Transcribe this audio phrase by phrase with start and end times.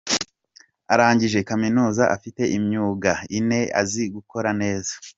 [0.93, 4.93] Arangije kaminuza afite imyuga ine azi gukora neza.